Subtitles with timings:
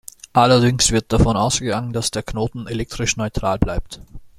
[0.33, 4.01] Allerdings wird davon ausgegangen, dass der Knoten elektrisch neutral bleibt.